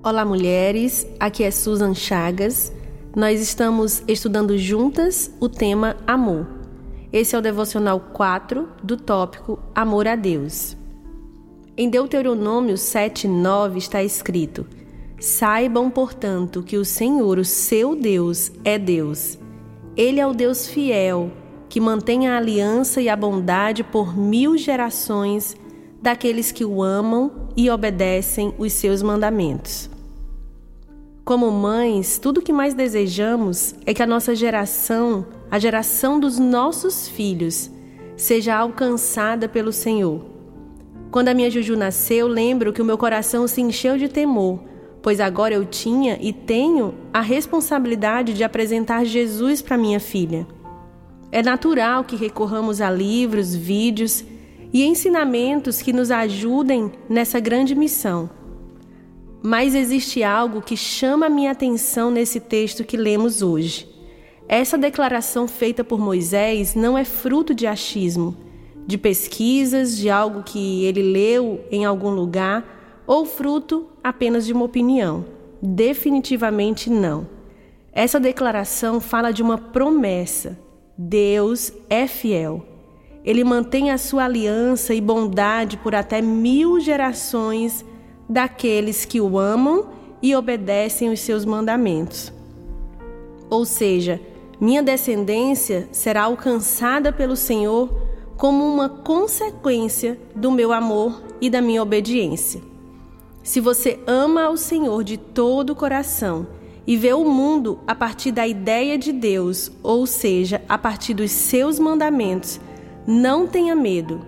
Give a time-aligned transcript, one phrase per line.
[0.00, 1.04] Olá, mulheres.
[1.18, 2.72] Aqui é Susan Chagas.
[3.16, 6.46] Nós estamos estudando juntas o tema amor.
[7.12, 10.76] Esse é o devocional 4 do tópico Amor a Deus.
[11.76, 14.64] Em Deuteronômio 7:9 está escrito:
[15.18, 19.36] Saibam, portanto, que o Senhor, o seu Deus, é Deus.
[19.96, 21.32] Ele é o Deus fiel,
[21.68, 25.56] que mantém a aliança e a bondade por mil gerações
[26.00, 29.90] daqueles que o amam e obedecem os seus mandamentos.
[31.24, 36.38] Como mães, tudo o que mais desejamos é que a nossa geração, a geração dos
[36.38, 37.70] nossos filhos,
[38.16, 40.24] seja alcançada pelo Senhor.
[41.10, 44.60] Quando a minha Juju nasceu, lembro que o meu coração se encheu de temor,
[45.02, 50.46] pois agora eu tinha e tenho a responsabilidade de apresentar Jesus para minha filha.
[51.30, 54.24] É natural que recorramos a livros, vídeos
[54.72, 58.28] e ensinamentos que nos ajudem nessa grande missão.
[59.42, 63.88] Mas existe algo que chama a minha atenção nesse texto que lemos hoje.
[64.48, 68.36] Essa declaração feita por Moisés não é fruto de achismo,
[68.86, 74.64] de pesquisas, de algo que ele leu em algum lugar, ou fruto apenas de uma
[74.64, 75.24] opinião.
[75.62, 77.28] Definitivamente não.
[77.92, 80.58] Essa declaração fala de uma promessa.
[80.96, 82.77] Deus é fiel.
[83.28, 87.84] Ele mantém a sua aliança e bondade por até mil gerações
[88.26, 89.90] daqueles que o amam
[90.22, 92.32] e obedecem os seus mandamentos.
[93.50, 94.18] Ou seja,
[94.58, 97.90] minha descendência será alcançada pelo Senhor
[98.38, 102.62] como uma consequência do meu amor e da minha obediência.
[103.42, 106.46] Se você ama ao Senhor de todo o coração
[106.86, 111.30] e vê o mundo a partir da ideia de Deus, ou seja, a partir dos
[111.30, 112.58] seus mandamentos,
[113.10, 114.20] não tenha medo,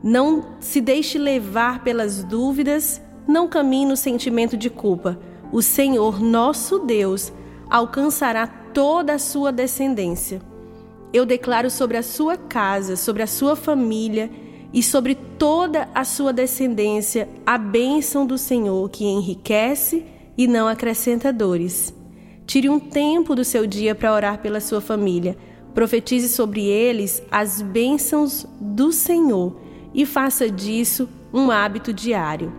[0.00, 5.18] não se deixe levar pelas dúvidas, não caminhe no sentimento de culpa.
[5.50, 7.32] O Senhor, nosso Deus,
[7.68, 10.40] alcançará toda a sua descendência.
[11.12, 14.30] Eu declaro sobre a sua casa, sobre a sua família
[14.72, 21.32] e sobre toda a sua descendência a bênção do Senhor que enriquece e não acrescenta
[21.32, 21.92] dores.
[22.46, 25.36] Tire um tempo do seu dia para orar pela sua família
[25.78, 29.60] Profetize sobre eles as bênçãos do Senhor
[29.94, 32.52] e faça disso um hábito diário.